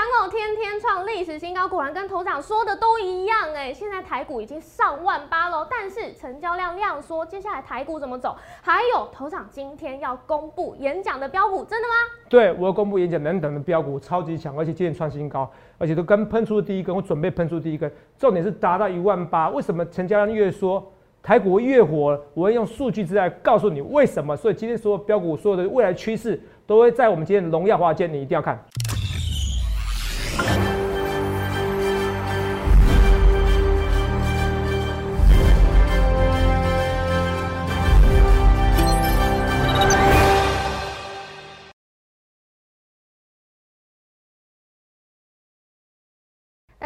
[0.00, 3.70] 强哦，天天创历史新高，果然跟头长说的都一样哎。
[3.70, 8.34] 现在台股已经上万八喽，但是成交量量缩，接下来台股怎么走？
[8.62, 11.94] 还有头长今天要公布演讲的标股，真的吗？
[12.30, 19.50] 对，我要公布演讲等等的标股，超级强，而且今天创新高，而且都跟喷出第一根，我准备喷出第一根，重点是达到一万八。
[19.50, 20.82] 为什么成交量越缩，
[21.22, 22.18] 台股越火？
[22.32, 24.34] 我会用数据资料告诉你为什么。
[24.34, 28.58] 所以今天所有标股，所有的未来趋势，都会在我们今天荣耀华间，你一定要看。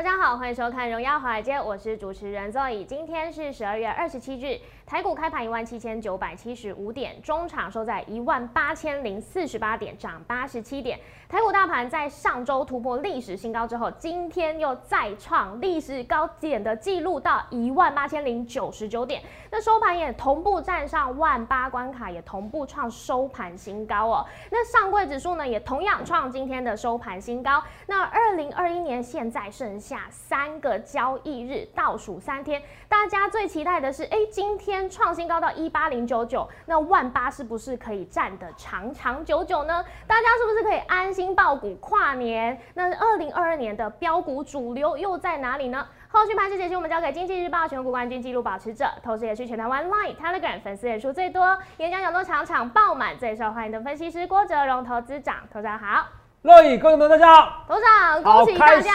[0.04, 2.84] 大家好，欢迎收看《荣耀华尔街》，我是主持人 Zoe。
[2.84, 11.01] 今天是十二月二十七日，台股开盘一万七千九百七十五点，中场收在一万八千零四十八点，涨八十七点。
[11.27, 19.23] 台股大盘在上周突破历史新高之后，今天又再创历史高点的记录，到一万八千零九十九点。
[19.51, 24.24] 那收盘也同步站上万八关卡，也同步创收盘新高哦。
[24.51, 27.63] 那上柜指数呢，也同样创今天的收盘新高。
[27.87, 39.84] 那二零二一年现在剩下三个交易日，倒数三天，大家最期待的是，哎，今天创新高到一八零九九，那万八是不是可以站得长长久久呢？
[40.06, 42.60] 大家是不是可以安心爆股跨年？
[42.74, 45.86] 那二零二二年的标股主流又在哪里呢？
[46.08, 56.06] 后续盘势解析，我们交给经济日报全国冠军纪录保持者，同时也是全台湾 Line、Telegram 粉丝人数最多、演讲讲座场场爆满、最受欢迎的分析师郭哲荣投资长，投资长好。
[56.45, 57.82] 乐意，各位朋友大家好，董事
[58.23, 58.92] 长，恭喜大家。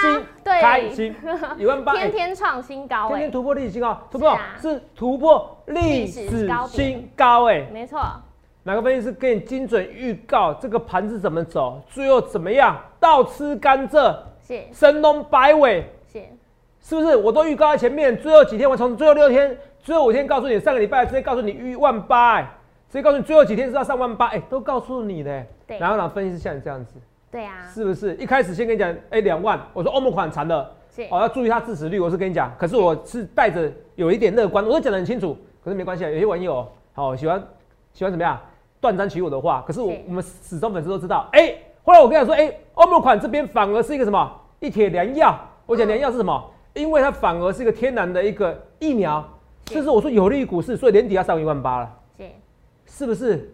[0.62, 1.16] 开心，
[1.58, 7.66] 一万八，天天创新高哎天天，突破历史新高，突破是突破历历史新高哎。
[7.74, 8.00] 没错，
[8.62, 12.80] 哪个分析师给你精准预告这个盘子怎么走，最后怎么样？
[13.00, 14.16] 倒吃甘蔗，
[14.48, 14.62] 是。
[14.72, 16.22] 神龙摆尾，是，
[16.84, 17.16] 是不是？
[17.16, 22.44] 我都预告在前面，最后几天我从最后六天、最后五天告诉你，上个礼拜直接告诉你一万八，哎，
[22.92, 25.44] 直接告诉你最后几天是要上万八，哎，都告诉你的。
[25.66, 25.80] 对。
[25.80, 26.94] 然后呢，分析师像你这样子，
[27.32, 28.16] 对啊，是不是？
[28.16, 31.04] 一开始先跟你讲，哎，两万，我说欧盟款惨了，是。
[31.12, 33.24] 哦，要注意它致死率，我是跟你讲，可是我是。
[33.36, 37.42] 带着有一点乐观，我都讲得很清楚，可是没关系啊，有些网友好、喜欢
[37.94, 38.40] 喜欢怎么样
[38.82, 40.02] 断章取义我的话，可是我是。
[40.08, 41.54] 我们始终粉丝都知道，哎、
[41.84, 44.32] 后来我跟你讲说，哎、欧盟款这边反而是一个什么？
[44.60, 46.52] 一铁良药，我讲良药是什么？
[46.74, 49.24] 因为它反而是一个天然的一个疫苗，
[49.68, 49.76] 是。
[49.76, 52.26] 这是我说有利于股市，所以年底要上一万八了，是，
[52.86, 53.54] 是不是？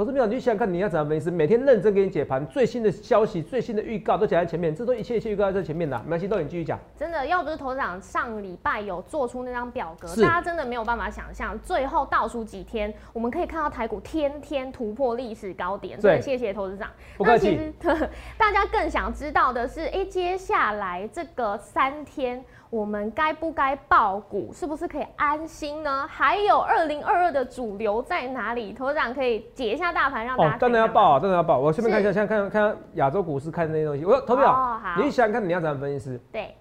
[0.00, 1.30] 投资朋友，你去想想看，你要怎么分析？
[1.30, 6.80] 每天认真给你解盘，最新的消息、最新的预告都讲在前面，这都一切一切预告在前面的，没关系，都你继续讲。
[6.96, 16.00] 真的，要不是头长上礼拜有做出那张表格，大家真的没有办法想象，最后倒数几天，我们可以看到台股天天突破历史高点。
[16.00, 16.88] 真的对谢谢投资长。
[17.18, 17.70] 不客气
[18.38, 22.42] 大家更想知道的是，哎、接下来这个三天。
[22.70, 24.52] 我们该不该爆股？
[24.52, 26.06] 是不是可以安心呢？
[26.08, 28.72] 还有二零二二的主流在哪里？
[28.72, 31.58] 头长可以解一下大盘，让大家哦，当然要看看吗报啊，当然要爆。
[31.58, 34.04] 我顺便看一下，是现在看看亚洲股市看那些东西。
[34.04, 36.20] 我说投票，哦好你去想想看，你要怎么分析师？
[36.30, 36.54] 对，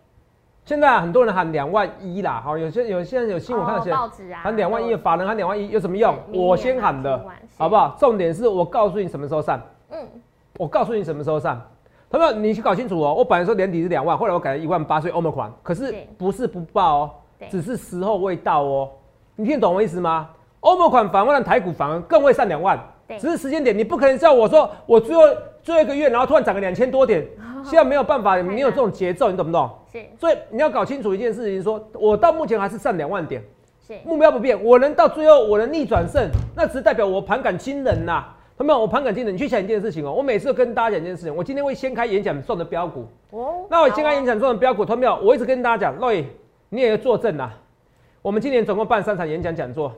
[0.66, 6.18] 现在啊很多人喊两万一啦，好，有些有现在有新闻看到哦报纸啊，喊两万一，法人喊两万一有什么用？
[6.34, 7.24] 我先喊的
[7.56, 7.96] 好不好？
[8.00, 9.62] 重点是我告诉你什么时候上，
[9.92, 10.08] 嗯，
[10.58, 11.62] 我告诉你什么时候上。
[12.10, 13.14] 朋友，你去搞清楚哦。
[13.14, 17.12] 我本来说年底是两万，后来我改了一万八，所以欧盟款，可是不是不报哦，
[17.50, 18.90] 只是时候未到哦。
[19.36, 20.30] 你听得懂我意思吗？
[20.62, 23.18] 欧盟款反而让台股反而更会上两万，对。
[23.20, 25.22] 只是时间点，你不可能叫我说我最后
[25.62, 27.26] 最后一个月，然后突然涨个两千多点，
[27.64, 29.70] 现在没有办法，难没有这种节奏，你懂不懂？
[29.92, 30.04] 是。
[30.20, 33.42] 所以你要搞清楚一件事情说我到目前还是上两万点，
[34.04, 38.26] 目标不变，我能到最后我能逆转胜，那只是代表我盘感惊人呐、
[38.60, 46.26] 他们我盘感惊人，你去想一件事情哦，我每次都跟大家讲一件事情，我今天会先开演讲送的标股，哦那我先开演讲送的标股，他们有，我一直跟大家讲，洛伊
[46.68, 47.50] 你也要作证呐、
[48.22, 49.94] 我们今年总共办三场演讲讲座，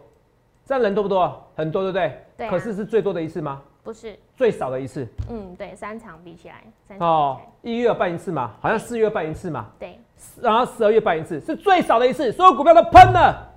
[0.64, 1.44] 这样人多不多？
[1.56, 2.14] 很多，对不对？
[2.38, 2.52] 对啊。
[2.52, 3.64] 可是是最多的一次吗？
[3.82, 5.08] 不是，最少的一次？
[5.32, 9.97] 嗯，对，三场比起来，三场哦一月有办一次嘛，好像四月办一次嘛，对，
[10.40, 13.47] 然后十二月办一次，是最少的一次，所有股票都喷了。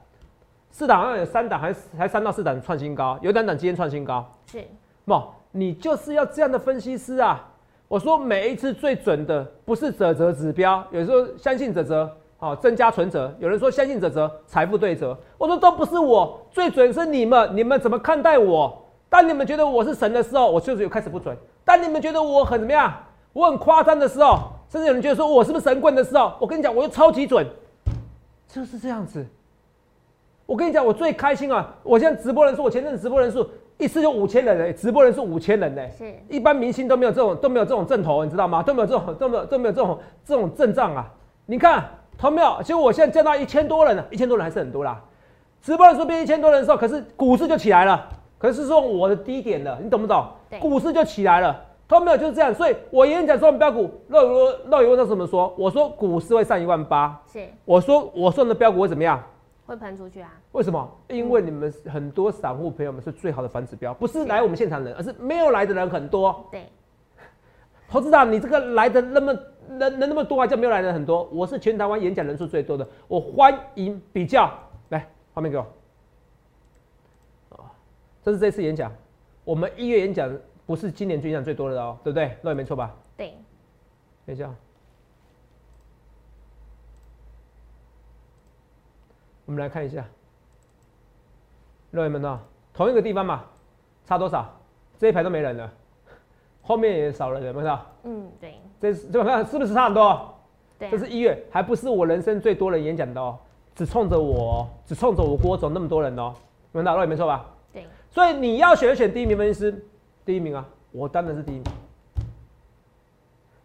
[0.71, 4.27] 四档好像有三档，还是还三到四档创新高，有两档今天创新高。
[4.47, 4.65] 是，
[5.05, 5.23] 不，
[5.53, 7.47] 你就是要这样的分析师啊！
[7.89, 15.17] 我说每一次最准的不是泽泽指标，有时候相信泽泽，好增加存折；有人说相信泽泽，财富对折。
[15.37, 18.83] 我说都不是我，最准是你们，你们怎么看待我？
[19.11, 22.93] 当你们觉得我是神的时候，我就是有开始不准；当你们觉得我很怎么样，
[23.33, 24.39] 我很夸张的时候，
[24.71, 27.47] 甚至有人觉得说我是不是神棍的时候，我跟你讲，我又超级准，
[28.49, 29.25] 就是这样子。
[30.47, 31.75] 我跟你讲，我最开心啊！
[31.83, 38.63] 我现在直播人数，我前阵子直播人数一次就五千人嘞，直播人数五千人嘞，是一般明星都没有这种都没有这种阵头，你知道吗？
[38.63, 41.07] 都没有这种都没有都没有这种这种阵仗啊！
[41.47, 41.85] 你看，
[42.17, 42.63] 同没有？
[42.63, 45.03] 结果我现在见到一千多人了，一千多人还是很多啦。
[45.61, 50.25] 直播人数变一千多人的时候，可是股市就起来了，可是说我的低点了，你懂不懂？
[50.61, 52.17] 股市就起来了，同没有？
[52.17, 55.53] 就是这样，所以我演讲说我们标股，肉肉肉友问他怎么说？
[55.59, 59.21] 我说股市会上一万八，是我说我说的标股会怎么样？
[59.67, 60.33] 会喷出去啊？
[60.53, 60.99] 为什么？
[61.09, 66.47] 因为你们很多散户朋友们是最好的反指标，不是来我们现场人，而是没有来的人很多。
[66.51, 66.69] 对，
[67.89, 69.33] 投资长，你这个来的那么
[69.69, 71.25] 人人那么多，还叫没有来的很多？
[71.33, 74.53] 我是全台湾演讲人数最多的，我欢迎比较。
[74.91, 75.63] 来，画面给我。
[77.51, 77.73] 啊，
[78.23, 78.93] 这是这次演讲，
[79.45, 80.31] 我们一月演讲
[80.67, 82.37] 不是今年演讲最多的哦，对不对？
[82.43, 82.95] 那也没错吧？
[83.17, 83.35] 对。
[84.27, 84.55] 等一下。
[89.47, 90.05] 我们来看一下，
[91.93, 92.41] 各位们呢，
[92.73, 93.45] 同一个地方嘛，
[94.07, 94.51] 差多少？
[94.99, 95.71] 这一排都没人了，
[96.63, 97.79] 后面也少了人，没有？
[98.05, 98.55] 嗯，对。
[98.81, 100.35] 这这看是不是差很多？
[100.79, 100.91] 对。
[100.91, 103.39] 这是一月，还不是我人生最多人演讲的哦，
[103.75, 106.33] 只冲着我，只冲着我郭总那么多人哦，
[106.73, 107.45] 你们打到没错吧？
[107.73, 107.87] 对。
[108.11, 109.87] 所以你要选选第一名分析师，
[110.25, 111.65] 第一名啊，我当然是第一名。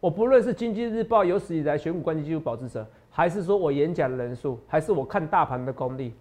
[0.02, 2.86] 我不论是经济日报有史以来选股关键技术保持者。
[3.12, 6.14] 还是说我演讲的人数，还是我看大盘的功力？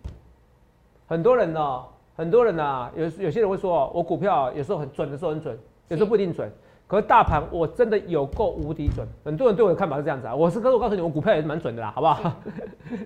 [1.06, 1.84] 很多人呢，
[2.16, 5.58] 很多人呐，有有些人会说，我股票有时候很准的时候很准，
[5.88, 6.50] 有时候不一定准。
[6.86, 9.06] 可是大盘我真的有够无敌准。
[9.22, 12.32] 很多人对我的看法是这样子啊，我是可是我告诉你，我股票也是蛮准的啦，好不好？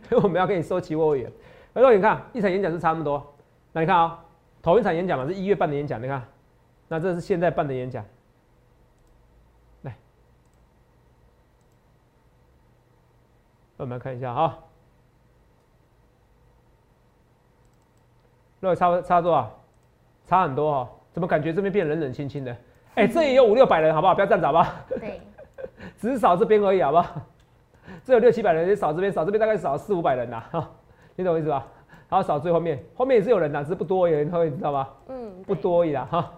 [0.09, 1.31] 所 以我们要跟你收期货会员。
[1.75, 3.21] 而且你看一场演讲是差那么多，
[3.73, 4.19] 那你看啊，
[4.63, 6.23] 头一场演讲嘛是一月半的演讲，你看，
[6.87, 8.05] 那这是现在办的演讲。
[13.83, 14.57] 我们看一下哈，
[18.61, 19.59] 那差差多少？
[20.25, 22.57] 差很多哈，怎么感觉这边变冷冷清清的？
[22.95, 24.15] 哎，这也有五六百人，好不好？
[24.15, 24.73] 不要站着，好不好？
[24.89, 25.21] 对，
[25.99, 27.21] 只是少这边而已，好不好？
[28.05, 30.71] 这有六七百人，少这边少这边大概少四五百人呐，哈，
[31.17, 31.67] 你懂我意思吧？
[32.09, 34.95] 然后少最后面，后面也是有人呐，只是不多而已，你知道吧？
[35.09, 36.33] 嗯，不多而已啦，哈。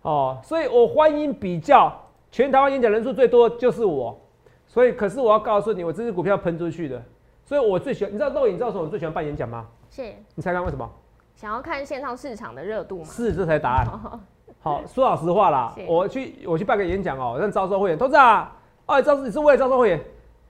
[0.00, 1.92] 哦，所以我欢迎比较，
[2.30, 4.18] 全台湾演讲人数最多就是我。
[4.68, 7.02] 所以，可是我要告诉你，我这只股票喷出去的，
[7.42, 8.12] 所以我最喜欢。
[8.12, 8.84] 你知道露影，你知道什么？
[8.84, 9.66] 我最喜欢办演讲吗？
[9.90, 10.12] 是。
[10.34, 10.88] 你猜看为什么？
[11.34, 13.04] 想要看线上市场的热度吗？
[13.06, 13.86] 是，这才答案。
[14.60, 18.54] 好，说老实话啦，我去我去办个演讲哦，让招收会员，投资啊，
[18.86, 20.00] 哦，招你是为了招收会员，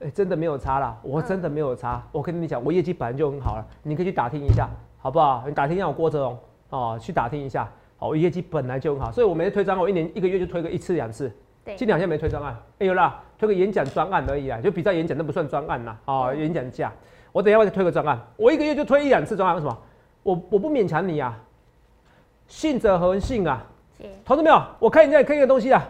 [0.01, 2.03] 哎，真的没有差啦，我真的没有差。
[2.11, 4.69] 我跟你讲，我业绩本来就很好了，你可以去打听一下，
[4.99, 5.45] 好不好？
[5.47, 6.39] 你打听一下我郭哲荣
[6.71, 11.31] 哦，去打听一下，好，我业绩本来就很好，所以我每次推张我一年一个月就推个一次两次。
[11.77, 15.97] 近两天没推专案，哎有啦，推个演讲专案而已啊，就比较演讲，那不算专案呐。
[16.05, 16.93] 啊，演讲价，
[17.33, 19.79] 我等一下我再推个专案，我一个月就推一两次专案，为什么？
[20.23, 21.39] 我我不勉强你啊，
[22.47, 23.65] 信者恒信啊。
[24.25, 24.63] 投资没有？
[24.79, 25.83] 我看一下看一个东西啊，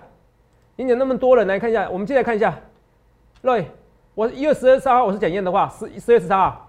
[0.77, 2.59] 演讲那么多人来看一下，我们进来看一下。
[3.43, 3.71] 对，
[4.15, 6.69] 我一月十二三号我是检验的话，十十月十三号，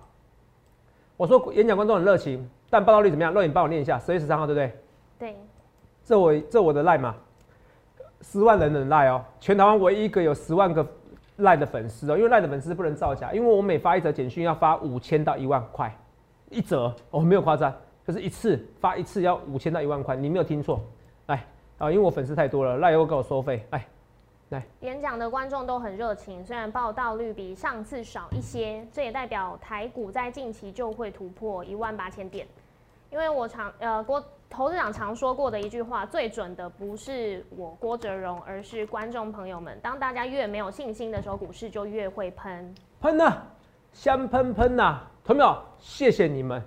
[1.16, 3.34] 我说演讲观众很热情，但报道率怎么样？
[3.34, 4.74] 瑞你帮我念一下，十月十三号对不对？
[5.18, 5.36] 对。
[6.04, 7.16] 这我这我的赖嘛。
[8.22, 10.86] 十万人的赖哦，全台湾唯一一个有十万个
[11.38, 15.96] 赖的粉丝哦，因为赖的粉丝不能造假，因为我每发一则简讯要发五千到一万块
[16.50, 17.74] 一则，我没有夸张，
[18.06, 20.82] 就是一次发一次要五千到一万块，你没有听错，
[21.28, 21.46] 来
[21.78, 23.86] 啊，因为我粉丝太多了，赖又给我收费，来
[24.50, 24.64] 来。
[24.82, 32.46] 演讲的观众都很热情，虽然报道率比上次少一些，这也代表台股在近期就会突破一万八千点，
[33.12, 34.22] 因为我常呃郭。
[34.50, 39.80] 投资长常说过的一句话，最准的不是我郭哲荣，而是观众朋友们。
[39.82, 43.38] 当大家越没有信心的时候，股市就越会喷喷呐，
[43.94, 45.02] 香喷喷呐！
[45.24, 45.56] 同没有？
[45.78, 46.62] 谢谢你们，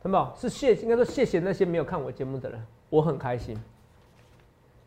[0.00, 0.32] 同没有？
[0.36, 3.60] 是谢，应该说谢谢那些没有看我节目的人，我很开心。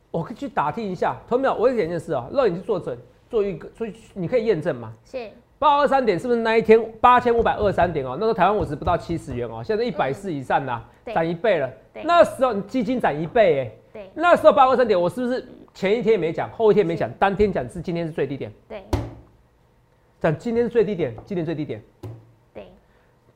[0.09, 1.53] 我可以去打听一下，同没有？
[1.53, 2.97] 我有一件事啊，让你去做准，
[3.29, 4.93] 做一个，所以你可以验证嘛。
[5.03, 5.29] 是。
[5.63, 8.17] 八二三点是不是那一天八千五百二三点哦？
[8.19, 11.71] 那时候台湾五十不到七十元哦，现在一百四以上啦，涨一倍了。
[12.03, 13.71] 那时候你基金涨一倍哎。
[13.93, 14.09] 对。
[14.13, 18.51] 那时候八二三点，我是不是前一天没讲，后一天没讲，当天讲是今天是最低点？
[18.67, 18.83] 对。
[20.19, 21.81] 讲今天是最低点，今年最低点。
[22.53, 22.67] 对。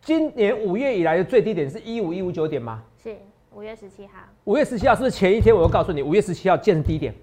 [0.02, 2.84] 今年五月以来的最低点是一五一五九点吗？
[3.02, 3.16] 是
[3.54, 4.20] 五月十七号。
[4.44, 7.14] 五月十七号是不是前一天我又告诉你，五月十七号见低点？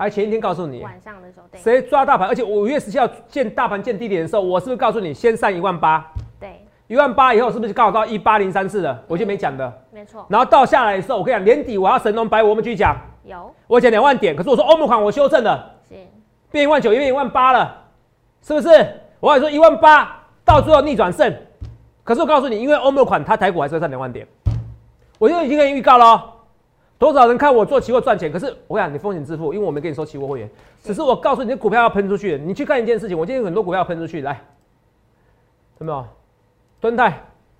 [0.00, 2.26] 还前一天告诉你，晚上的时候，谁抓大盘？
[2.26, 6.10] 而且五月十七号见大盘见低点的时候，我是不是告诉你先上一万八？
[6.40, 8.98] 对，一万八以后是不是刚好到一八零三四了？
[9.06, 10.24] 我就没讲的，没错。
[10.30, 12.96] 然后到下来的时候，我跟你讲，年底我要神龙摆我们继续讲。
[13.24, 15.94] 有，我讲两万点，可是我说欧盟款我修正了，是
[16.50, 17.84] 变一万九，变一万八了，
[18.40, 18.68] 是不是？
[19.20, 21.30] 我还说一万八，到最后逆转胜，
[22.02, 24.26] 可是我告诉你，因为欧盟款它台股还是要上两万点，
[25.18, 26.36] 我就已经跟你预告了。
[27.00, 28.30] 多少人看我做期货赚钱？
[28.30, 30.50] 可是我讲你风险自负，因为我没跟你收期货会员，
[30.82, 32.36] 只是我告诉你，股票要喷出去。
[32.36, 34.38] 你去看一件事情，我今天很多股票要喷出去，来，
[35.78, 36.04] 有没有？
[36.78, 37.08] 蹲泰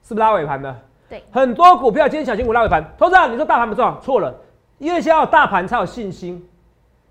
[0.03, 0.77] 是不是拉尾盘的？
[1.09, 2.85] 对，很多股票今天小型股拉尾盘。
[2.99, 3.99] 投资者，你说大盘不重要？
[4.01, 4.35] 错了，
[4.77, 6.47] 因为先要大盘才有信心。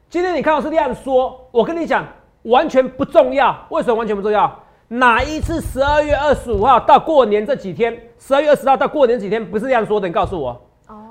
[0.08, 2.06] 今天你看到是量缩，我跟你讲，
[2.44, 3.58] 完全不重要。
[3.70, 4.64] 为什么完全不重要？
[4.88, 10.08] 哪一次十二月二十五号到过年这几天，十二月二十号到过年几天不是量缩的？
[10.08, 10.69] 你告诉我。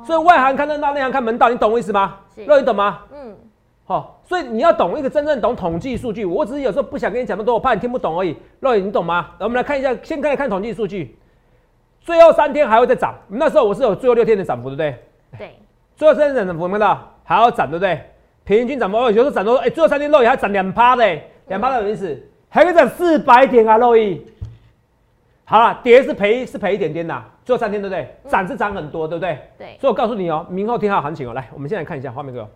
[0.09, 2.17] 所以外行看热闹，内行看门道，你懂我意思吗？
[2.47, 3.01] 乐，你懂吗？
[3.13, 3.37] 嗯，
[3.85, 6.25] 好，所以你要懂一个真正懂统计数据。
[6.25, 8.35] 我只是有时候不想跟你讲那么多，我怕你听不懂而已。
[8.61, 9.33] 乐，你懂吗？
[9.39, 11.19] 我们来看一下，先看看统计数据。
[12.01, 14.97] 最后三天还会再涨，那时候我是有最后六天的涨幅，对不对？
[15.37, 15.59] 对。
[15.95, 18.01] 最后三天涨幅，看到还要涨，对不对？
[18.45, 21.05] 平均涨幅，有时候涨多，哎，最后三天肉也还涨两趴的，
[21.49, 24.25] 两趴的有意思，还可以涨四百点啊，肉一。
[25.45, 27.23] 好了，跌是赔是赔一点点的。
[27.49, 28.07] 最后三天对不对？
[28.31, 29.39] 涨是涨很多，对不对？
[29.57, 29.77] 对。
[29.81, 31.33] 所以我告诉你哦，明后天还有行情哦。
[31.33, 32.47] 来，我们现在看一下画面哥。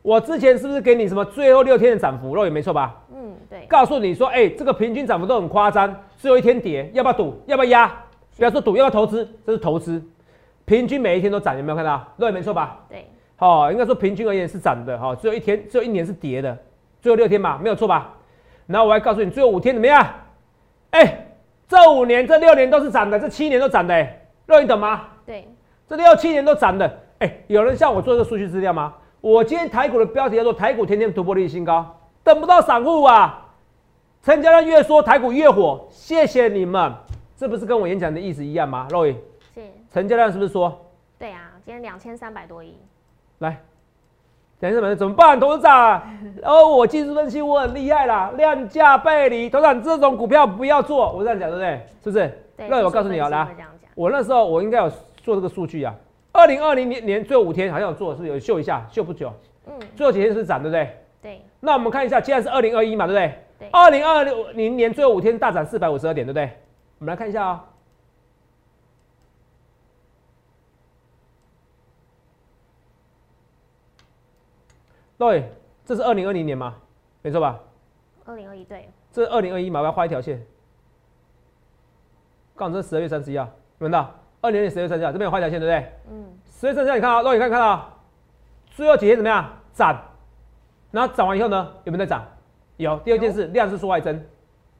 [0.00, 2.36] 我之前是不是给你什么最后六天的涨幅？
[2.36, 3.02] 肉也没错吧？
[3.12, 3.66] 嗯，对。
[3.68, 7.42] 告诉你说，哎，这个平均涨幅都很夸张，最后一天跌，要不要赌？
[7.46, 7.92] 要不要压？
[8.36, 9.28] 不要说赌，要不要投资？
[9.44, 10.00] 这是投资。
[10.64, 12.00] 平均每一天都涨，有没有看到？
[12.18, 12.78] 肉也没错吧？
[12.88, 13.04] 对。
[13.34, 15.16] 好，应该说平均而言是涨的哈。
[15.16, 16.56] 最后一天，最后一年是跌的，
[17.00, 18.14] 最后六天嘛，没有错吧？
[18.68, 20.06] 然后我还告诉你，最后五天怎么样？
[20.90, 21.26] 哎。
[21.72, 25.08] 这五年、这六年都是涨的，这七年都涨的，哎，肉你懂吗？
[25.24, 25.48] 对，
[25.88, 28.92] 这六七年都涨的，哎，有人像我做这个数据资料吗？
[29.22, 33.48] 我今天台股的标题叫做“台股天天突破历史新高”，等不到散户啊，
[34.22, 36.92] 成交量越说台股越火，谢谢你们，
[37.38, 38.86] 这不是跟我演讲的意思一样吗？
[38.90, 39.16] 肉宇，
[39.54, 39.62] 是，
[39.94, 40.78] 成交量是不是说？
[41.18, 42.76] 对啊，今天两千三百多亿，
[43.38, 43.58] 来。
[44.62, 46.00] 等一下，怎么办，董事长？
[46.44, 51.80] 哦，我技术分析我很厉害啦，量价背离，董事长这种股票不要做，我这样讲对不对？
[52.04, 52.68] 是不是？
[52.68, 53.48] 那我告诉你啊，来，
[53.96, 55.92] 我那时候我应该有做这个数据啊。
[56.30, 59.32] 二零二零年年最后五天好像有做，是有秀一下，秀不久。
[59.66, 59.74] 嗯。
[59.96, 60.96] 最后几天是涨，对不对？
[61.20, 61.42] 对。
[61.58, 63.34] 那我们看一下，现在是二零二一嘛，对不对？
[63.58, 63.68] 对。
[63.72, 64.22] 二零二
[64.54, 66.48] 零年最后五天大涨四百五十二点，对不对？
[67.00, 67.64] 我们来看一下啊。
[75.22, 75.52] 对，
[75.84, 76.74] 这是二零二零年嘛？
[77.22, 77.60] 没错吧？
[78.24, 78.88] 二零二一对。
[79.12, 79.78] 这是二零二一嘛？
[79.78, 80.44] 我要画一条线。
[82.56, 83.48] 刚这十二月三十一号，
[83.78, 84.12] 闻到？
[84.40, 85.92] 二零年十二月三十一号，这边有画一条线，对不对？
[86.10, 86.26] 嗯。
[86.44, 87.88] 十月三十一，你看啊，肉眼看看到，
[88.72, 89.48] 最后几天怎么样？
[89.72, 89.96] 涨。
[90.90, 92.26] 然后涨完以后呢，有没有在涨？
[92.78, 92.98] 有。
[93.04, 94.20] 第二件事，量是缩外增。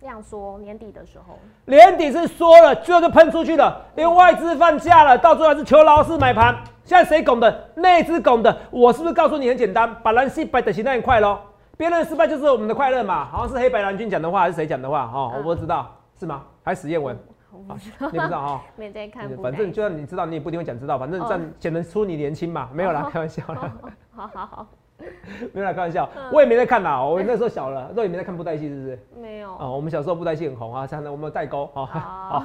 [0.03, 1.39] 量缩，年底的时候。
[1.65, 6.55] 年底是缩了，最后就喷出去了，因为外资放假了，到最后还是求老师买盘。
[6.85, 7.69] 现在谁拱的？
[7.77, 8.55] 内资拱的。
[8.71, 9.95] 我是不是告诉你很简单？
[10.03, 11.39] 把人失败的形态很快喽。
[11.77, 13.25] 别人失败就是我们的快乐嘛。
[13.27, 15.07] 好像是黑白蓝军讲的话，还是谁讲的话？
[15.07, 16.43] 哈，我不知道，是吗？
[16.63, 17.17] 还是史艳文？
[17.53, 18.63] 你不知道哈？
[18.75, 19.29] 没在看。
[19.37, 20.99] 反正就算你知道，你也不一定会讲知道。
[20.99, 22.69] 反正这样显得出你年轻嘛。
[22.73, 23.73] 没有啦，开玩笑啦。
[24.15, 24.67] 好好好。
[25.53, 26.09] 没有啦，开玩笑。
[26.33, 28.99] 我也没在看啦，我那时候小了，都也没在看布袋戏，是不是？
[29.21, 29.51] 没有。
[29.59, 31.87] 哦，我们小时候布袋戏很红啊，像我们代沟啊。
[31.87, 32.45] 好，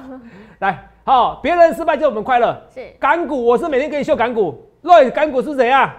[0.60, 2.56] 来，好，别人失败就我们快乐。
[2.72, 2.88] 是。
[3.00, 4.64] 港股，我是每天给你秀港股。
[4.82, 5.90] 对，港股是怎样？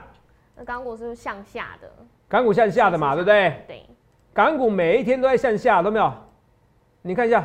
[0.55, 1.89] 那港股是向下的。
[2.27, 3.53] 港股向下的嘛，对不对？
[3.67, 3.83] 对。
[4.33, 6.11] 港股每一天都在向下，都没有？
[7.01, 7.43] 你看一下，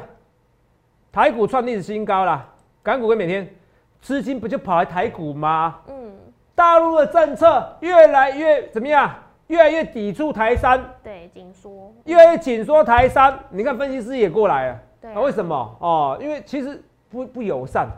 [1.12, 2.47] 台股创历史新高啦。
[2.83, 3.49] 港股跟每天
[4.00, 5.80] 资金不就跑来台股吗？
[5.88, 6.03] 嗯。
[6.54, 9.11] 大陆的政策越来越怎么样？
[9.49, 10.82] 越来越抵触台商。
[11.02, 11.92] 对，紧缩。
[12.04, 13.38] 越来越紧缩台商。
[13.50, 14.78] 你看分析师也过来了。
[15.00, 15.14] 对。
[15.14, 15.76] 为什么？
[15.80, 17.88] 哦，因为其实不不友善。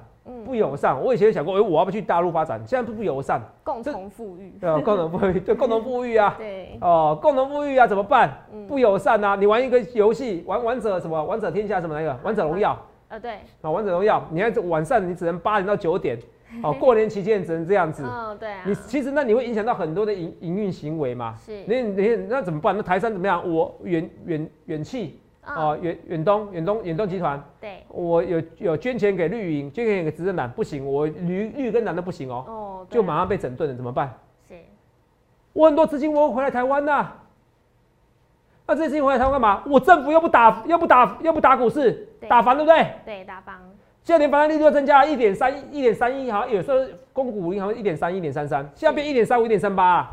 [0.45, 2.61] 不友善，我以前想过，哎，我要不去大陆发展？
[2.67, 8.29] 现在不不友善，共同富裕， 对啊，共同富裕， 对，共同富裕啊，对，哦，共同富裕啊，怎么办？
[8.67, 9.37] 不友善啊！
[9.37, 11.23] 你玩一个游戏，玩王者什么？
[11.23, 12.19] 王者天下什么那个？
[12.25, 16.19] 王者荣耀，呃，对，啊，王者荣耀，你看晚上你只能八点到九点，
[16.63, 21.35] 哦，过年期间只能这样子，嗯，对啊，你其实那你会影响到很多的营营运行为嘛？
[21.45, 22.77] 是，你你那怎么办？
[22.77, 23.49] 那台山怎么样？
[23.49, 25.21] 我远远远气。
[25.49, 34.13] 哦，远远东远东远东集团，对，我有有捐钱给绿营，捐钱给执政党，不行，我绿绿跟蓝都不行哦，哦，就马上被整顿了，怎么办？
[34.49, 34.57] 是，
[35.53, 37.13] 我很多资金我回来台湾呐，
[38.67, 39.63] 那这些资金回来台湾干嘛？
[39.67, 42.91] 我政府又不打又不打又不打股市，打房对不对？
[43.05, 43.55] 对，打房。
[44.07, 46.79] 现在连房贷利率都增加一点三一点三一，好像有时候
[47.13, 50.09] 公股银行一点三一点三三，现在变一点三五一点三八。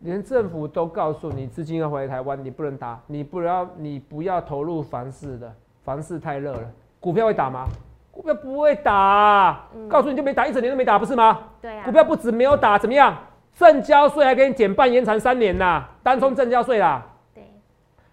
[0.00, 5.50] 连政府都告诉你资金要回台湾，你不能打，你不要你不要投入房市的，
[5.82, 6.70] 房市太热了。
[7.00, 7.66] 股票会打吗？
[8.10, 11.38] 股票不会打，告诉你就没打，一整年都没打，不是吗？
[11.62, 11.86] 对啊。
[11.86, 13.16] 股票不止没有打，怎么样？
[13.56, 17.02] 正交税还给你减半，延长三年呐，单冲正交税啦。
[17.34, 17.42] 对。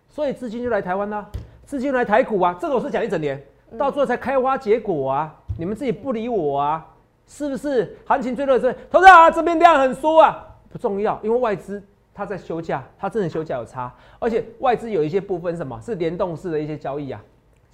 [0.07, 1.29] 所以资金就来台湾啦，
[1.67, 3.37] 资金来台股啊，这个我是讲一整年，
[3.77, 6.87] 到最后才开花结果啊，你们自己不理我啊，
[7.27, 7.93] 是不是？
[8.05, 11.83] 行情最热是，投资啊，这边量很缩啊，不重要，因为外资
[12.13, 17.21] 它在休假，它真的休假有差，而且外资有一些部分什么是联动式的一些交易啊，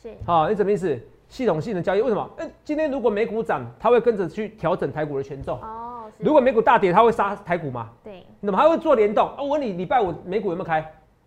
[0.01, 0.99] 是好，你什么意思？
[1.29, 2.27] 系统性的交易，为什么？
[2.37, 5.59] 哎，今天如果美股涨，它会跟着去调整台股的权重。
[5.61, 7.91] 哦，如果美股大跌，它会杀台股吗？
[8.03, 9.27] 对那么还会做联动？
[9.27, 10.83] 啊，我问你，礼拜五美股有没有开？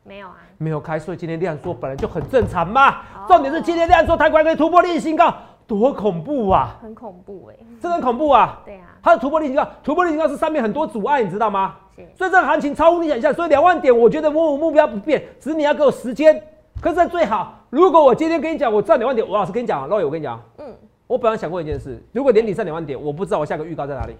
[0.06, 2.90] 没有啊，没有开，所以今天量缩本来就很正常嘛。
[2.90, 5.34] 哦重点是今天量缩，台股还可以突破历史新高，
[5.66, 6.76] 多恐怖啊！
[6.80, 8.62] 很恐怖哎，真的很恐怖啊！
[8.64, 11.74] 对啊，它的突破历史新高，突破历史新高是上面很多阻碍，你知道吗？
[11.96, 16.40] 是所以这个行情超乎你想象，所以两万点，我觉得我目标不变，只是你要给我时间。
[16.80, 20.74] 可是最好，如果我今天跟你讲我赚两万点，我老实跟你讲啊，肉友，我跟你讲啊，嗯
[21.08, 24.16] 我本来想过一件事，如果年底上两万点，我不知道我下个预告在哪里。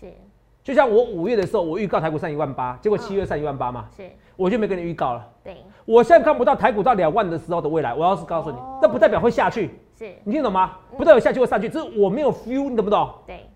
[0.00, 0.06] 是
[0.68, 4.02] 就像我五月的时候，我预告台股上一万八，结果七月上一万八嘛，是，
[4.36, 5.26] 我就没跟你预告了。
[5.42, 5.56] 对。
[5.86, 10.72] 我现在看不到台股到两万的时候的未来，我要是告诉你哦，这不代表会下去，是，你听懂吗？
[10.94, 13.10] 不代表下去会上去，只是我没有 feel，你懂不懂？
[13.26, 13.46] 对。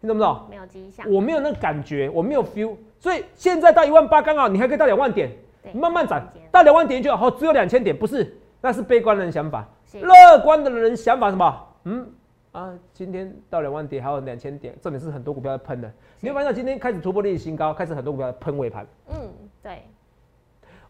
[0.00, 0.40] 你懂不懂？
[0.50, 5.30] 没有迹象，我没有那个感觉，我没有 feel，所以现在到一万八刚好，你还可以到两万点，
[5.72, 6.20] 慢慢涨，
[6.50, 8.36] 到两万点就好，只有两千点，不是？
[8.60, 10.00] 那是悲观的人想法，是。
[10.00, 11.62] 乐观的人想法什么？
[11.84, 12.10] 嗯
[12.56, 18.86] 啊，今天到两万点还有两千点，重点是很多股票在喷的，你会发现今天开始突破历史新高，开始很多股票在喷尾盘。
[19.10, 19.28] 嗯
[19.62, 19.82] 对，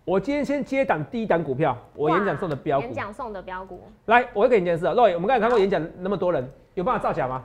[0.05, 2.95] 我今天先接档第一档股票，我演讲送的标股演。
[2.95, 7.45] 讲送的标股来，我会给你一件事啊，洛伟，我们刚才看过演讲那么多人，有办法造假吗？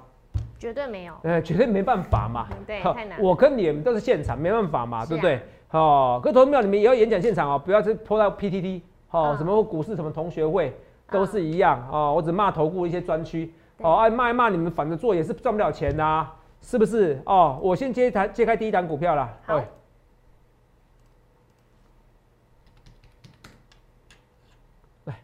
[0.60, 2.46] 绝对没有，呃，绝对没办法嘛。
[2.52, 5.42] 嗯对太难我跟你们都是现场，没办法嘛，对不对？
[5.72, 10.72] 哦，各位投资票，你们也要演讲现场哦，不要去拖到 PTT，哦，嗯什么股市什么同学会
[11.10, 12.14] 都是一样哦。
[12.16, 13.52] 我只骂投顾一些专区，
[13.84, 17.22] 哦，爱骂一骂你们反正做也是赚不了钱呐、是不是？
[17.26, 19.38] 哦，我先揭台揭开第一档股票啦。
[19.46, 19.68] 好哎
[25.06, 25.20] 来，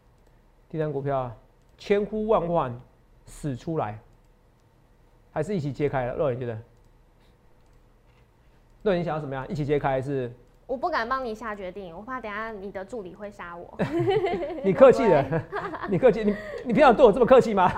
[0.70, 1.36] 第一档股票啊，
[1.78, 2.80] 千呼万唤
[3.28, 4.00] 始出来，
[5.32, 6.16] 还是一起揭开了？
[6.16, 6.58] 肉眼觉得，
[8.82, 9.48] 肉眼想要怎么样？
[9.48, 10.32] 一起揭开还是
[10.67, 13.73] 我不敢帮你下决定，我怕等下你的助理会杀我。
[14.62, 15.23] 你客气了？
[15.88, 17.71] 你客气，你你平常对我这么客气吗？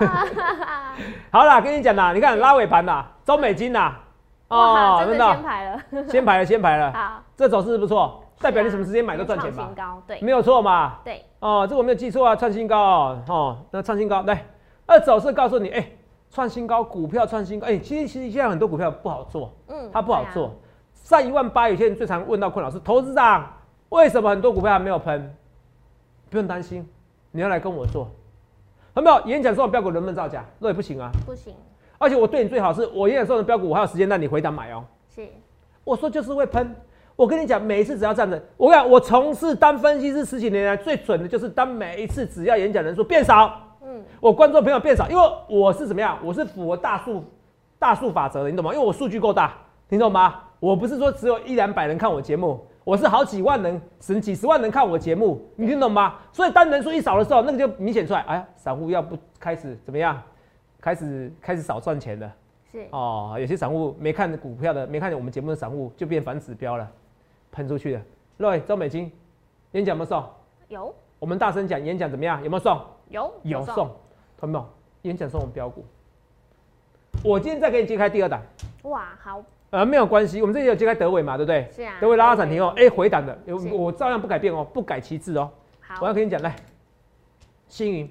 [1.30, 4.00] 好啦，跟你讲啦，你看拉尾盘啦，中美金啦，
[4.48, 5.32] 哦，真的的。
[5.32, 9.74] 先排了，先排了，先排了，好，这走势不错，代表你什么时间买都赚钱吧创新？
[9.76, 10.20] 高，对。
[10.20, 10.98] 没有错嘛。
[11.04, 14.44] 对，哦，这我没有记错啊，创新高哦，哦，那创新高来，
[14.88, 15.88] 那走势告诉你，哎、
[16.28, 20.52] 创新高，股票创新高，哎、其实其实现在很多股票不好做，嗯它不好做，
[21.02, 23.46] 上一万八，有些人最常问到困扰是，投资长
[23.88, 25.34] 为什么很多股票还没有喷？
[26.28, 26.88] 不用担心，
[27.32, 28.08] 你要来跟我做，
[28.94, 29.20] 有没有？
[29.26, 30.44] 演讲说的标股能不能造假？
[30.60, 31.54] 那也不行啊，不行，
[31.98, 34.84] 而且我对你最好是我演讲说的标股，我还有时间让你回档买哦。
[35.12, 35.26] 是
[35.82, 36.74] 我说就是会喷。
[37.16, 46.16] 我跟你讲，每一次只要这样子，我讲我从事当分析师十几年来，最准的就是当每一次只要演讲人数变少，嗯我观众朋友变少，因为我是怎么样？
[46.22, 47.24] 我是符合大数
[47.78, 48.72] 大数法则的，你懂吗？
[48.72, 49.52] 因为我数据够大，
[49.88, 50.42] 你懂吗？
[50.60, 56.18] 我不是说只有一两百人看我节目，我是好几万人、甚至几十万人看我节目，你听懂吗？
[56.32, 60.22] 所以当人数一少的时候，那个就明显出来，哎呀，散户要不开始怎么样？
[60.78, 62.32] 开始开始少赚钱了。
[62.70, 66.86] 是哦，有些散户没看股票的，没看我们节目的散户就变反指标了，
[67.50, 68.02] 喷出去了。
[68.38, 69.10] Roy 周美金
[69.72, 70.24] 演讲有没有送？
[70.68, 72.42] 有我们大声讲演讲怎么样？
[72.44, 72.80] 有没有送？
[73.08, 73.88] 有有送，
[74.38, 74.66] 看到没有？
[75.02, 75.84] 演讲送我们标股。
[77.24, 78.40] 我今天再给你揭开第二档，
[78.82, 81.68] 哇，好呃，没有关系，我们这里有揭开德伟嘛，对不对？
[81.72, 85.50] 是啊，德伟拉到涨停哦，哎、回档的，我我照样不改变哦，不改其志哦。
[86.00, 86.54] 我要跟你讲，来，
[87.68, 88.10] 星云，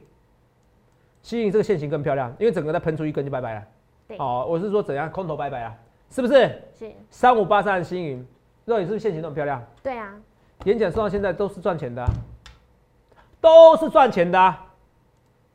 [1.21, 3.63] 星云这个线型更漂亮，因为整个再喷出一根就拜拜了。
[4.07, 5.75] 对哦，我是说怎样空头拜拜啊，
[6.09, 6.61] 是不是？
[6.77, 8.25] 是，三五八三的星云，
[8.65, 9.61] 肉眼是不是线型都很漂亮？
[9.83, 10.13] 对啊，
[10.63, 12.09] 演讲送到现在都是赚钱的啊、
[13.41, 14.65] 都是赚钱的、啊。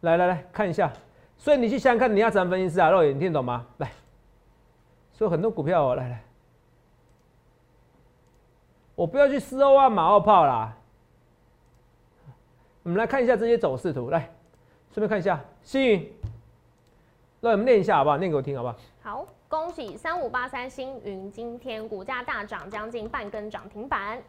[0.02, 0.92] 来来来看一下，
[1.38, 2.90] 所以你去想想看，你要怎样分析师啊？
[2.90, 3.66] 肉眼你听得懂吗？
[3.78, 3.90] 来，
[5.14, 6.22] 所以很多股票哦，来来，
[8.96, 10.77] 我不要去四欧啊马后炮啦。
[12.83, 14.29] 我们来看一下这些走势图，来，
[14.92, 16.12] 顺便看一下星云，
[17.40, 18.18] 让我们念一下好不好？
[18.18, 18.77] 念给我听好不好？
[19.03, 24.20] 好，恭喜三五八三星云今天股价大涨将近半根涨停板，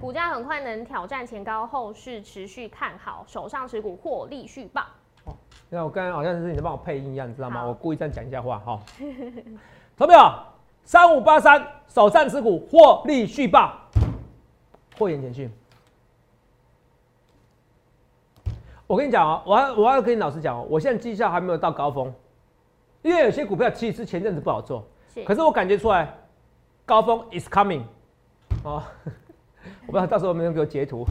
[0.00, 4.86] 股价很快能挑战前高，后市持续看好，手上持股获利续报。
[5.68, 7.66] 你看我刚刚好像是你在帮我配音一样，你知道吗？
[7.66, 8.80] 我故意这样讲一下话哈。
[9.98, 10.44] 投票
[10.84, 13.72] 三五八三，首战持股获利续报，
[14.96, 15.50] 霍言简讯。
[18.86, 22.14] 我跟你讲哦，我要我要跟你老实讲哦，我现在绩效还没有到高峰，
[23.02, 26.14] 因为有些股票其实前阵子不好做，是，可是我感觉出来
[26.86, 27.82] 高峰 is coming
[28.62, 28.80] 哦，
[29.84, 31.04] 我不知道到时候有没有给我截图。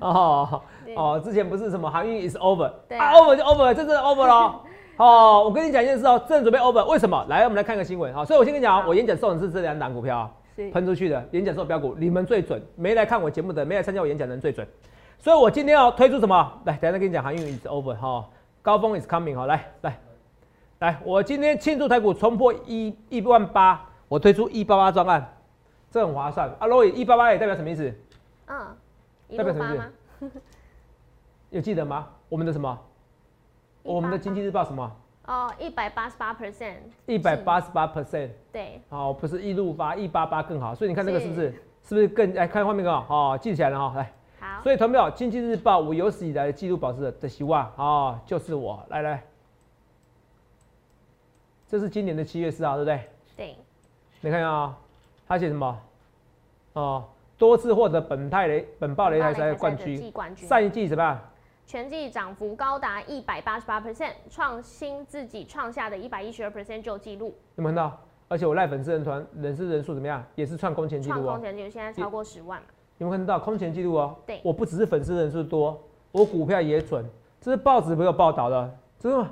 [0.00, 0.62] 哦
[0.94, 4.60] 哦，之前不是什么航运 is over，对啊 over 就 over，真正 over 了。
[4.96, 7.24] 哦，我跟你讲一件事哦，正准备 over，为什么？
[7.28, 8.14] 来，我们来看个新闻。
[8.14, 10.30] 哦，所以我先跟你讲哦，我演讲送的是这两档股票
[10.72, 12.62] 喷出去的演讲受标股，你们最准。
[12.76, 14.66] 没来看我节目的，没来参加我演讲的人最准。
[15.18, 16.60] 所以我今天要推出什么？
[16.64, 18.28] 来，等下再跟你讲，航运 is over 哈、
[18.60, 19.98] 高峰 is coming 哈、来来
[20.80, 25.26] 来，我今天庆祝台股冲破一一万八，我推出一八八专案，
[25.90, 26.50] 这很划算。
[26.58, 27.94] 啊，罗伊一八八也代表什么意思？
[28.46, 28.76] 嗯，
[29.28, 30.30] 一代表什么意思？
[31.50, 32.08] 有记得吗？
[32.28, 32.78] 我们的什么？
[33.82, 34.90] 我们的经济日报什么？
[35.26, 36.74] 哦，一百八十八 percent，
[37.06, 38.30] 一百八十八 percent。
[38.52, 41.50] 对，好，不是一路发一八八更好，所以你看这个是是不是
[41.84, 43.32] 是不是更来看画面更好？
[43.34, 44.12] 哦，记起来了哈、来。
[44.40, 48.84] 好，所以，投票，经济日报我有史以来的纪录保持者的希望啊、哦，就是我。
[48.88, 49.22] 来来，
[51.68, 53.08] 这是今年的七月四号，对不对？
[53.36, 53.56] 对，
[54.20, 54.76] 你看啊、
[55.28, 55.80] 他写什么？
[56.72, 57.04] 哦，
[57.38, 61.20] 多次获得本泰雷本报擂台赛的冠军，一季什么样？
[61.66, 67.98] 全季涨幅高达一百八十八 percent，创新自己创下的一百一十二 percent 旧纪录，有没有看到？
[68.28, 70.22] 而且我赖粉丝人团人事人数怎么样？
[70.34, 71.44] 也是创空前纪录哦创空。
[71.44, 72.66] 前纪录，现在超过十万嘛，
[72.98, 74.16] 有没有看到空前纪录哦？
[74.26, 77.04] 对我不只是粉丝人数多，我股票也准，
[77.40, 79.30] 这是报纸没有报道的，真的吗？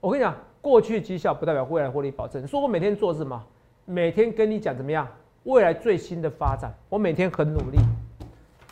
[0.00, 2.46] 我跟你讲，过去绩效不代表未来获利保证。
[2.46, 3.42] 说我每天做什么？
[3.84, 5.06] 每天跟你讲怎么样，
[5.44, 7.78] 未来最新的发展，我每天很努力。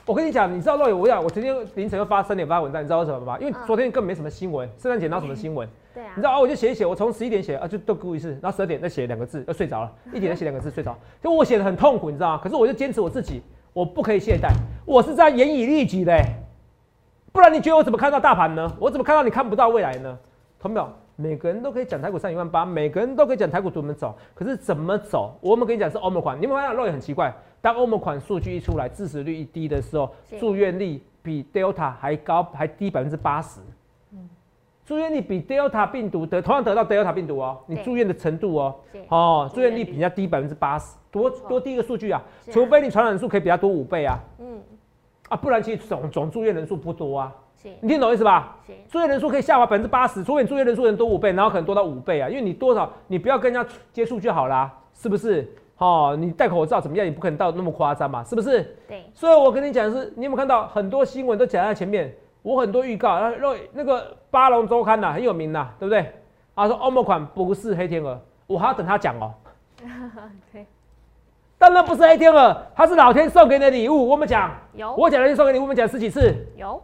[0.06, 3.38] 我跟你讲，你知道若有我讲，我昨天凌晨又发三点发文章，你知道为什么吗？
[3.38, 5.68] 因为嗯昨天根本没什么新闻，圣诞节哪有什么新闻？
[5.94, 12.40] 对啊你知，道啊，我就写一写，我从十一点写啊，就都故一次，然后十二点再写两个字，又睡着了，一点再写两个字睡着，就我写的很痛苦，你知道吗？
[12.42, 14.50] 可是我就坚持我自己，我不可以懈怠，
[14.84, 16.24] 我是在严以律己的、欸，
[17.32, 18.72] 不然你觉得我怎么看到大盘呢？
[18.78, 20.18] 我怎么看到你看不到未来呢？
[20.58, 20.88] 同没有？
[21.20, 25.36] 每个人都可以讲台股上一万八，每个人都可以讲台股怎么走，可是怎么走？
[25.42, 27.32] 我们跟你讲是欧盟款，你有没有发现肉也很奇怪？
[27.60, 33.60] 当欧盟款数据一出来，致死率一低的时候，住院率比 Delta 还高，还低百分之八十。
[34.86, 38.74] 住院率比 Delta 病毒得同样得到 Delta 病毒哦，你住院的程度哦，
[39.08, 42.50] 哦，住住院率比人家低百分之八十，多多低一个数据啊，啊。
[42.50, 44.60] 除非你传染数可以比他多五倍啊，嗯，
[45.28, 47.49] 啊，不然其实总总住院人数不多啊，是
[47.80, 48.56] 你听懂意思吧？
[48.66, 55.46] 是，住院人数可以下滑百分之八十，除非你住院人数人多五倍，然后可能多到五倍啊，因为你多少你不要跟人家接触就好啦，是不是？
[55.78, 57.06] 哦，你戴口罩怎么样？
[57.06, 58.76] 也不可能到那么夸张嘛，是不是？
[58.86, 62.14] 对，所以我跟你讲的是，你有没有看到很多新闻都讲在前面？
[62.42, 66.12] 我很多预告，然后那个巴龙周刊呐、很有名呐、对不对？
[66.56, 69.32] 他说欧盟款不是黑天鹅，我还要等他讲哦。
[70.52, 70.66] 对，
[71.58, 74.08] 但那不是黑天鹅，它是老天送给你的礼物。
[74.08, 76.82] 我们讲，有我讲了就送给你，我们讲十几次有。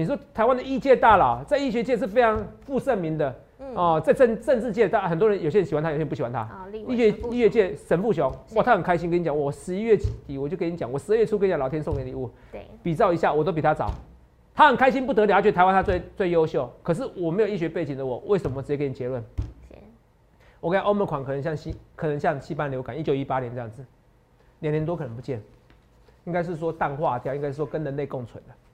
[0.00, 6.48] 你说台湾的医界大佬，在医学界是非常负盛名的嗯，哦，在政政治界，大很多人有些人喜欢他，有些人不喜欢他。
[6.72, 9.94] 医学医学界神父雄，哇，他很开心跟你讲，我十一月
[10.26, 13.90] 底我就跟你讲，我十二月初跟你讲，老天送给你礼物，对，比照一下，我都比他早。
[14.54, 16.72] 他很开心不得了，他觉得台湾他最最优秀。
[16.82, 19.22] 可是我没有医学背景的我，为什么直接给你结论？
[19.68, 19.74] 是，
[20.60, 23.84] 我跟欧盟款可能像西，可能像西班流感，一九一八年这样子，
[24.60, 25.42] 两年多可能不见，
[26.24, 28.69] 应该是说淡化掉，应该是说跟人类共存的，是，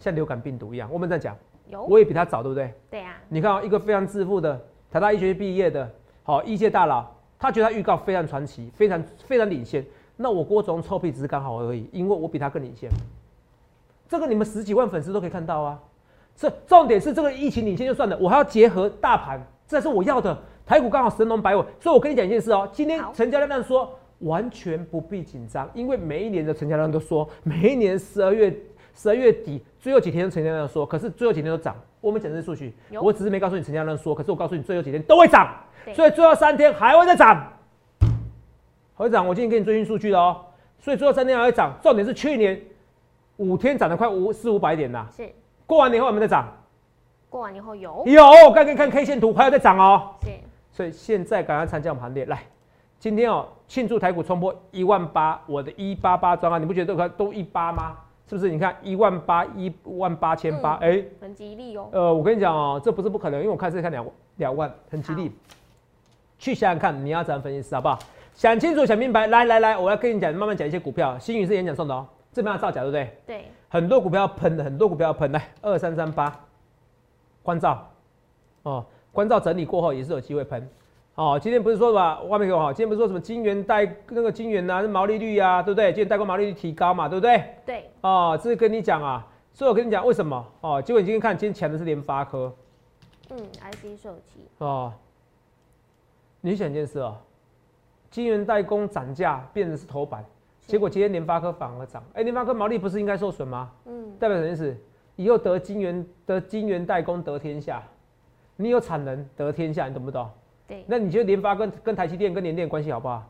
[0.00, 0.90] 像流感病毒一样。
[0.92, 1.36] 我们在讲，
[1.68, 2.74] 有，我也比他早，对不对？
[2.90, 4.60] 对啊，你看、哦，一个非常致富的
[4.90, 5.88] 台大医学院毕业的，
[6.24, 7.06] 好医界大佬，
[7.38, 9.86] 他觉得他预告非常传奇，非常非常领先。
[10.16, 12.90] 那我郭总臭屁只是刚好而已，因为我比他更领先。
[14.08, 15.80] 这个你们十几万粉丝都可以看到啊。
[16.34, 20.36] 这重点是这个疫情领先就算了，我还要结合大盘，这是我要的。
[20.64, 28.54] 台股刚好神龙摆尾，所以我跟你讲一件事哦，今天成交量量说完全不必紧张，因为每一年的成交量都说，每一年十二月
[29.00, 31.74] 十二月底最后几天的成交量说，可是最后几天都涨。
[32.02, 35.48] 我们讲的是数据，我只是没告诉你成交量说，可是我告诉你最后几天都会涨，
[35.94, 37.50] 所以最后三天还会再涨，
[38.94, 39.26] 还会涨。
[39.26, 40.44] 我今天给你最新数据了哦，
[40.78, 41.72] 所以最后三天还会涨。
[41.82, 42.60] 重点是去年
[43.38, 45.26] 五天涨了快五四五百点呐，是，
[45.64, 46.46] 过完年后有没有再涨？
[47.30, 50.10] 过完年后有，有，我刚给你看 K 线图，还要再涨哦。
[50.20, 50.28] 是，
[50.70, 52.42] 所以现在赶快参加我们行列，来，
[52.98, 57.96] 今天哦，庆祝台股冲破一万八，我的一八八专案，你不觉得都快都一八吗？
[58.30, 58.48] 是不是？
[58.48, 65.32] 你看一万八一万八千八，哎，很吉利哦，呃，我跟你讲哦，这不是不可能，因为我看是看两两万，很吉利。
[66.38, 67.98] 去想想看，你要怎样分析师好不好？
[68.34, 71.18] 想清楚，想明白，来来来，我要跟你讲，慢慢讲一些股票。
[71.18, 73.16] 新宇是演讲送的哦，这边要造假，对不对？
[73.26, 75.32] 对，很多股票要喷的，很多股票要喷。
[75.32, 76.32] 来，二三三八，
[77.42, 77.90] 关照，
[78.62, 80.66] 哦，关照整理过后也是有机会喷。
[81.16, 85.86] 哦，今天不是说吧，外面给我好，今天不是说什么金元代那个金元呐、啊，毛利率啊，对不对？
[85.92, 87.44] 今天代工毛利率提高嘛，对不对？
[87.66, 90.80] 对，哦，这是跟你讲啊，所以我跟你讲为什么哦？
[90.80, 92.54] 结果你今天看，今天抢的是联发科
[93.30, 94.92] 嗯，IC 手机，哦。
[96.40, 97.18] 你想一件事哦，
[98.10, 100.24] 金元代工涨价变成是头版，
[100.66, 103.70] 结果今天联发科反而涨，哎，联发科毛利不是应该受损吗？
[103.84, 104.74] 嗯，代表什么意思？
[105.16, 107.82] 以后得金元得金元代工得天下，
[108.56, 110.30] 你有产能得天下，你懂不懂？
[110.70, 113.28] 对，那你觉得联发跟跟台积电跟联电关系好不好？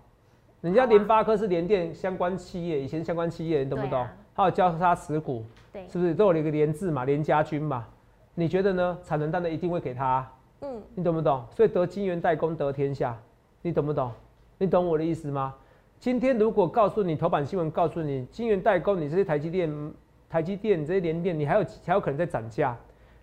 [0.61, 4.07] 人家联发科是联电相关企业，以前相关企业，你懂不懂？
[4.35, 7.87] 还有交叉持股，对，是不是都有一个联字嘛，联家军嘛？
[8.35, 8.99] 你觉得呢？
[9.03, 11.43] 产能单的一定会给他，嗯，你懂不懂？
[11.51, 13.19] 所以得金元代工得天下，
[13.63, 14.13] 你懂不懂？
[14.59, 15.55] 你懂我的意思吗？
[15.99, 19.93] 今天如果告诉你头版新闻告诉你金元代工，你这些台积电、
[20.29, 22.77] 台积电这些联电，你还有还有可能在涨价，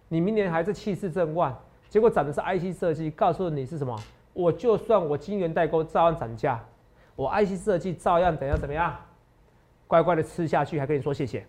[0.10, 1.56] 你明年还是气势正旺，
[1.90, 3.98] 结果涨的是 IC 设计，告诉你是什么？
[4.34, 6.64] 我就算我金元代工照样涨价。
[7.16, 8.96] 我 IC 设计照样怎样怎么样，
[9.88, 11.44] 乖乖的吃下去，还跟你说谢谢。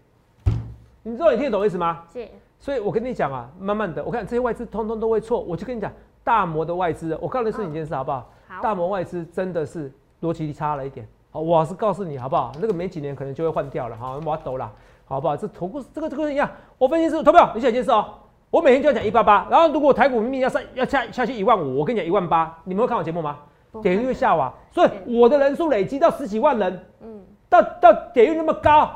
[1.02, 2.04] 你知道你听得懂意思吗？
[2.08, 2.30] 谢。
[2.58, 5.40] 所以我跟你讲啊，慢慢的，我看这些外资通通都会错。
[5.40, 5.92] 我就跟你讲，
[6.24, 8.30] 大摩的外资，我告诉你是一件事好不好？
[8.48, 8.62] 好。
[8.62, 11.06] 大摩外资真的是逻辑差了一点。
[11.30, 12.52] 好，我是告诉你好不好？
[12.58, 14.72] 那个没几年可能就会换掉了哈，我抖了，
[15.04, 15.36] 好不好？
[15.36, 18.14] 这投顾这个这个一样，我分析是投票，你想一件事哦，
[18.50, 23.38] 我每天就要讲一八八，然后如果台股明明要上要下下去一万五，我跟你讲一万八，你们会看我节目吗？
[23.82, 28.90] 点阅率下滑，所以我的人数累积到十几万人，嗯，到到点阅那么高，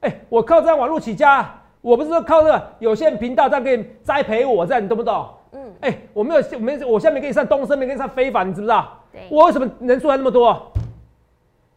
[0.00, 1.48] 哎，我靠这样网络起家，
[1.80, 5.28] 我不是说靠这个有线频道在给你栽培我，这样你懂不懂？
[5.52, 8.98] 嗯，哎，我没有没我下面给你上东升，没给你上非凡，你知不知道？
[9.30, 10.72] 我为什么人数还那么多？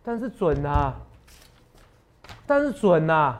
[0.03, 0.93] 但是准呐，
[2.45, 3.37] 但是准呐，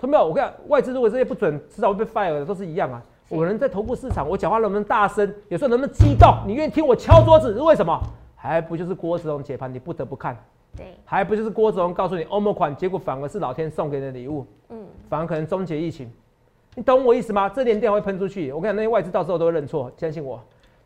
[0.00, 0.26] 同没有？
[0.26, 3.02] 我看外资如果这些不准，迟早会被 fire 的，都是一样啊。
[3.28, 5.32] 我能在头部市场，我讲话能不能大声？
[5.48, 6.34] 有时候能不能激动？
[6.46, 8.00] 你愿意听我敲桌子是为什么？
[8.34, 10.34] 还不就是郭子龙解盘，你不得不看。
[10.74, 14.46] 对，还不就是郭子龙告诉你欧盟款，结果反而是老天送给你的礼物。
[14.70, 16.10] 嗯，反而可能终结疫情。
[16.74, 17.48] 你懂我意思吗？
[17.48, 18.50] 这连电会喷出去。
[18.52, 20.40] 我跟你讲，那些外资到时候都会认错，相信我。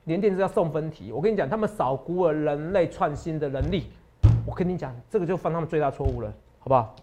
[0.05, 1.13] 连电是要送分题。
[1.13, 3.85] 我跟你讲，他们少估了人类创新的能力。
[4.45, 6.95] 我跟你讲，这个就犯他们最大错误了，好不好？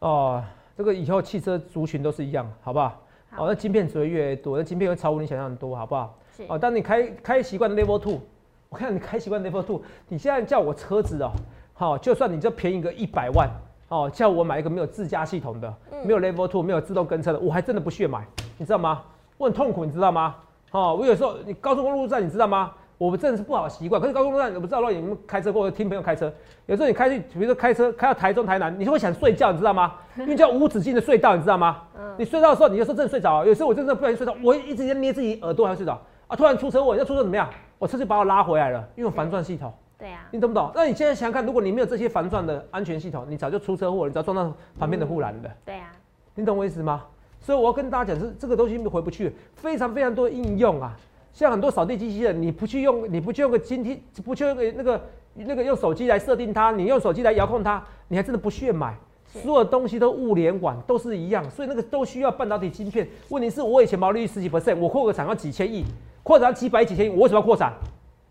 [0.00, 0.42] 哦，
[0.76, 3.00] 这个以后汽车族群都是一样，好不好？
[3.36, 6.16] 哦，那晶片只会越来越多，那晶片会超乎你想象的多，好不好？
[6.48, 8.20] 哦，当你开开习惯 Level Two，
[8.68, 11.32] 我看你开习惯 Level Two，你现在叫我车子哦，
[11.74, 13.48] 好，就算你这便宜个一百万，
[13.88, 19.02] 哦，叫我买一个没有自家系统的，没有 Level Two，没有自动跟车的，我还真的不屑买，你知道吗？
[19.36, 20.36] 我很痛苦，你知道吗？
[20.70, 22.72] 哦，我有时候你高速公路站，你知道吗？
[22.98, 24.00] 我们真的是不好习惯。
[24.00, 26.30] 可是高速公路站，我不知道你们开车或者听朋友开车，
[26.66, 29.94] 有时候你开去，比如说开车开到台中、台南，你就会想睡觉，你知道吗？
[30.18, 31.82] 因为叫无止境的隧道，你知道吗？
[31.96, 32.14] 嗯。
[32.18, 36.36] 你睡觉的时候，你有时候真的睡着，有时候我真的不小心睡着，我一直在捏自己耳朵还睡着啊！
[36.36, 37.48] 突然出车祸，要出车怎么样？
[37.78, 39.72] 我车就把我拉回来了，因为防撞系统。
[39.96, 40.26] 对啊。
[40.32, 40.70] 你懂不懂？
[40.74, 45.48] 那你现在想想看，如果你没有这些防撞的安全系统，你早就出车祸，你早撞到旁边的护栏的。
[45.64, 45.92] 对啊。
[46.34, 47.04] 你懂我意思吗？
[47.40, 50.96] 所以我要跟大家讲，是这个东西回不去，非常非常多的应用啊。
[51.32, 55.00] 像很多扫地机器人，你不去用，你不去用个今天，不去用个那个
[55.34, 58.96] 那个用手机来设定它，你用手机来遥控它，你还真的不屑买。
[59.26, 63.06] 所有东西都物联网，都是一样，所以那个都需要半导体芯片。
[63.28, 65.84] 问题是我以前毛利率十几 percent，我扩个厂要几千亿，
[66.22, 67.74] 扩产几百几千亿，我为什么要扩产？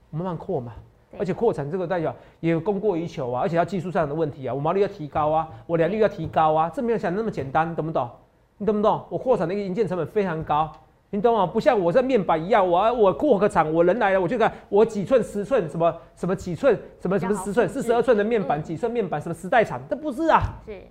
[0.10, 0.74] 慢慢扩嘛，
[1.20, 8.10] 而且扩产这个代表也供过于求啊，而且要技术上的问题啊，我毛利要提高啊，我良率要提高啊，这没有想那么简单，懂不懂？
[8.58, 9.06] 你懂不懂？
[9.10, 10.72] 我扩产的一个营建成本非常高。
[11.10, 11.46] 你懂吗？
[11.46, 20.41] 不像我在面板一样，我我过个场，我人来了，我就看我几寸十寸什么什么几寸什么什么十寸四十二寸的面板几寸面板什么时代厂，这不是啊？
[20.65, 20.82] 是，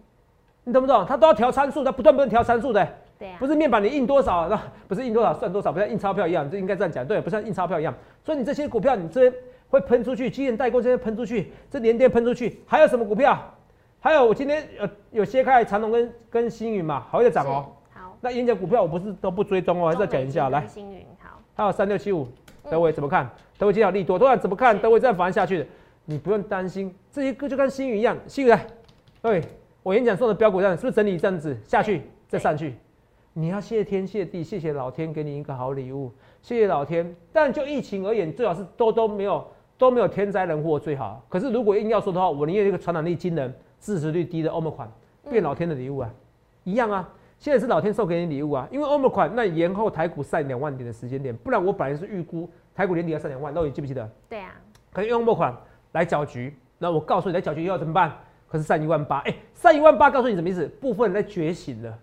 [0.64, 1.04] 你懂不懂？
[1.06, 2.88] 它都要调参数，它不断不断调参数的。
[3.18, 3.36] 对啊。
[3.38, 7.94] 不是面板你印多少，那不是印多少算多少，不像印钞票一样，这应该这样讲，对，不像印钞票一样。
[8.24, 9.34] 所以你这些股票，你这边
[9.68, 13.38] 会喷出去，基源代工这边喷出去，这连跌喷出去，还有什么股票？
[14.00, 17.66] 还有我今天呃有切开长隆跟跟星宇嘛，好在涨哦。
[18.20, 20.66] 那演讲股票我不是都不追踪哦，还是要讲一下来。
[20.66, 22.26] 星云好，还有三六七五，
[22.70, 23.30] 德伟怎么看？
[23.58, 24.78] 德伟今天利多，多然怎么看？
[24.78, 25.66] 德伟这样反下去的，
[26.04, 28.66] 你不用担心，这些歌就跟星云一样，星云来，
[29.22, 29.42] 对
[29.82, 32.74] 我演讲送的标股这样，是不是整理一阵子下去再上去？
[33.32, 37.14] 你要谢天谢地，谢谢老天给你一个好礼物，谢谢老天。
[37.32, 41.22] 但就疫情而言，最好是都都没有都没有天灾人祸最好。
[41.28, 44.90] 可是如果硬要说的话，我宁愿一个传染力惊人、致死率低的欧盟款
[45.30, 46.10] 变老天的礼物啊，
[46.64, 47.08] 一样啊。
[47.38, 54.08] 现在是老天送给你礼物啊，因为欧盟款那延后台股上两万点的时间点，不然我本来是预估台股年底要上两万，那你记不记得？
[54.28, 54.52] 对啊。
[54.92, 55.54] 可以用欧盟款
[55.92, 58.10] 来搅局，那我告诉你，来搅局要怎么办？
[58.48, 60.66] 可是上一万八，哎，上一万八，告诉你什么意思？
[60.80, 61.98] 部分人在觉醒了，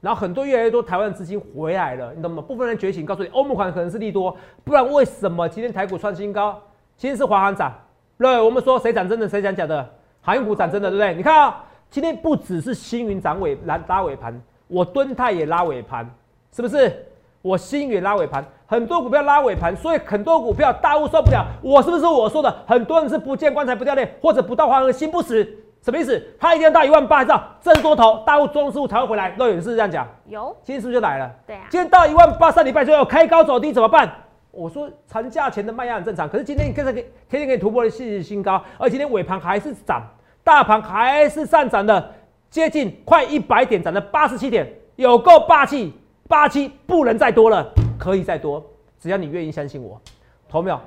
[0.00, 2.40] 然后很多越来越多台湾资金回来了，你懂吗？
[2.40, 6.58] 部分人觉醒，告诉你欧盟款可能是利多，不然为什么今天台股创新高？
[6.96, 7.74] 今天是华航涨，
[8.16, 9.86] 对，我们说谁涨真的，谁讲假的？
[10.22, 11.14] 航运股涨真的，对不对？
[11.14, 14.40] 你看啊，今天不只是星云涨尾拉拉尾盘。
[14.70, 16.08] 我蹲泰也拉尾盘，
[16.54, 17.06] 是不是？
[17.42, 21.44] 我新宇拉尾盘，很多股票拉尾盘，所以很多股票大户受不了。
[21.62, 22.54] 我是不是我说的？
[22.66, 25.42] 很多人是不见棺材不掉泪，或者不到黄河心不死，
[25.82, 26.22] 什么意思？
[26.38, 29.30] 他一定要到一万八，知道这是多头，大户中师傅才会回来。
[29.30, 31.30] 都有人是这样讲，有，今天是不是就来了？
[31.46, 34.10] 对啊，今天到一万八，上礼拜就要开高走低怎么办？
[34.50, 40.02] 我说长假前的卖压很正常，可是今天你跟着给天天给你突破了历史新高，而今天尾盘还是涨，
[40.44, 42.12] 大盘还是上涨的，
[42.50, 45.94] 接近快一百点，涨了八十七点，有够霸气。
[46.28, 48.64] 霸气不能再多了，可以再多，
[49.00, 50.00] 只要你愿意相信我。
[50.48, 50.78] 投没有，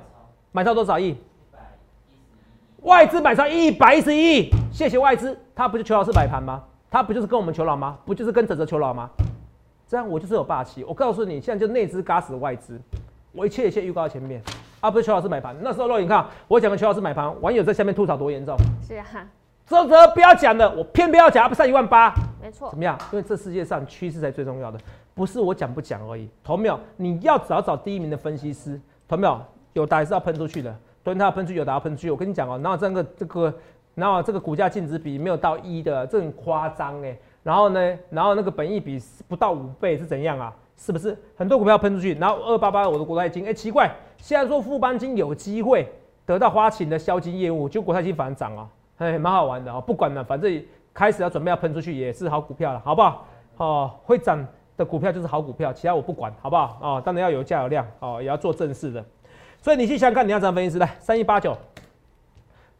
[0.52, 1.14] 买超多少亿？
[2.80, 5.38] 外资买超一百一十亿，谢谢外资。
[5.54, 6.62] 他不就求老师摆盘吗？
[6.90, 7.98] 他不就是跟我们求老吗？
[8.06, 9.10] 不就是跟泽泽求老吗？
[9.86, 10.82] 这样我就是有霸气。
[10.84, 12.80] 我告诉你，现在就内资嘎死外资，
[13.32, 14.40] 我一切一切预告在前面，
[14.80, 15.54] 啊不是求老师买盘。
[15.60, 18.56] 那时候若你看我讲的求老师买盘，网友在下面吐槽多严重。
[18.86, 19.04] 是啊，
[19.66, 22.14] 泽泽不要讲了，我偏偏要讲，不上一万八。
[22.42, 22.68] 没错。
[22.70, 22.98] 怎么样？
[23.12, 24.78] 因为这世界上趋势才最重要的。
[25.14, 26.78] 不是我讲不讲而已，同没有？
[26.96, 29.40] 你要找找第一名的分析师，同没有？
[29.72, 32.10] 有打还是要喷出去的，蹲它要喷出去，有打要喷出去。
[32.10, 33.54] 我跟你讲哦，然后这个这个，
[33.94, 37.16] 然后这个股价净值比没有到一的，这很夸张哎。
[37.42, 40.54] 然后呢，然后那个本益比不到五倍是怎样啊？
[40.76, 42.14] 是不是很多股票喷出去？
[42.14, 45.88] 然后二八八我的国泰金，哎，奇怪，现在说富邦金有机会
[46.26, 49.80] 得到花旗的销金业务，就国泰金反而涨啊，哎，蛮好玩的哦。
[49.80, 53.26] 不管了，反正开始要准备要喷出去，也是好股票了，好不好？
[53.56, 54.46] 哦，会涨。
[54.76, 56.76] 的股票就是好股票，其他我不管，好不好？
[56.82, 59.04] 哦，当然要有价有量，哦，也要做正事的。
[59.62, 60.96] 所以你去想想看，你要怎样分析师来？
[60.98, 61.56] 三一八九，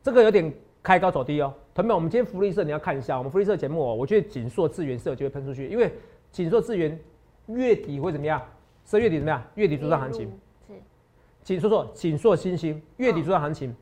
[0.02, 1.54] 这个有点开高走低哦。
[1.72, 5.94] 同学们，我们今天福利社你要看一下，我们福利社节目哦，我觉得锦硕智源是有机会喷出去，因为
[6.32, 6.98] 锦硕智源
[7.46, 8.42] 月底会怎么样？
[8.84, 9.40] 十月底怎么样？
[9.54, 10.26] 月底主涨行情
[10.66, 10.74] 是。
[11.44, 13.70] 锦硕硕锦硕新星月底主涨行情。
[13.70, 13.76] 对。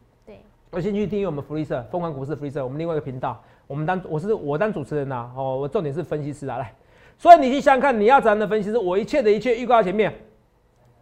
[0.72, 6.74] 我先去订阅我们福利社疯狂股市福利社，我们另外一个频道，我们当我是我当主持人呐，哦，我重点是分析师啊，来。
[7.18, 8.70] 所以你去想想看，你要怎样的分析？
[8.70, 10.10] 师我一切的一切预告在前面，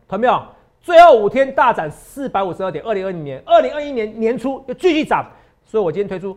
[0.09, 0.43] 看到没有？
[0.83, 5.25] 最后五天大涨四百五十二点，二零二零年、二零二一年年初又继续涨，
[5.65, 6.37] 所以我今天推出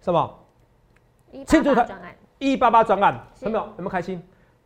[0.00, 0.38] 什么？
[1.46, 1.86] 庆祝它
[2.38, 3.74] 一八八专案，看到没有？
[3.76, 4.20] 有没有开心？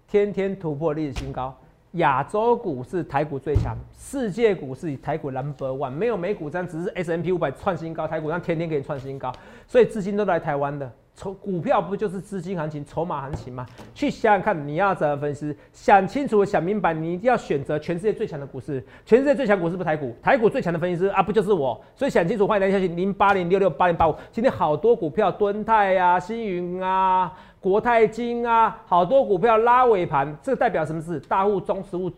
[0.09, 1.55] 天天突破历史新高，
[1.93, 9.31] 亚洲股市台股最强，世界股市以台股 number one，没有美股这样，只是 S M P 五百创新高，台股上天天给你创新高，
[9.67, 10.91] 所以资金都来台湾的。
[11.15, 13.67] 筹股票不就是资金行情、筹码行情吗？
[13.95, 15.55] 去想想看，你要怎样分析？
[15.71, 18.83] 想清楚、想明白，你一定要选择全世界最强的股市。
[19.05, 21.79] 全世界最强股市不是台股，台股最强的分析师啊，不就是我？
[21.95, 24.17] 所以想清楚，欢迎来消息零八零六六八零八五。
[24.31, 27.31] 今天好多股票，敦泰啊、星云啊、
[27.63, 31.21] 国泰金啊，好多股票拉尾盘，这代表什么事？
[31.21, 32.11] 大户、中实物。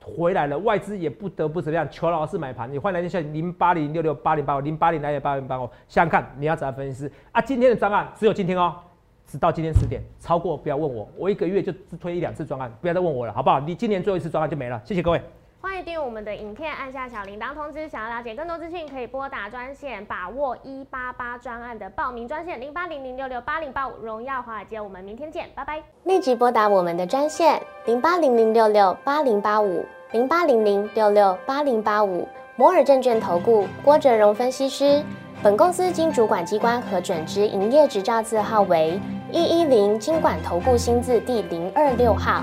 [0.00, 2.70] 回来了，外资也不得不怎么样，求老师买盘。
[2.70, 7.40] 你换来电，像零八零六六八零八五零八零来点八零八五，想想看你要怎样分析啊？
[7.40, 8.74] 今天的专案只有今天哦，
[9.24, 13.60] 直到今天十点，超过不要问我，我一个月就只推一两次专案，不要再问我了，好不好？
[13.60, 15.22] 你今年最后一次专案就没了，谢谢各位。
[15.64, 17.88] 欢迎订阅我们的影片，按下小铃铛通知。
[17.88, 23.92] 想要了解更多资讯，可以拨打专线，把握一八八专案的报名专线零八零零六六八零八五。
[24.02, 25.82] 荣耀华尔街，我们明天见，拜拜。
[26.02, 29.82] 立即拨打我们的专线零八零零六六八零八五。
[30.12, 35.02] 零八零零六六八零八五摩尔证券投顾郭哲荣分析师，
[35.42, 39.00] 本公司经主管机关核准之营业执照字号为
[39.32, 42.42] 一一零金管投顾新字第零二六号。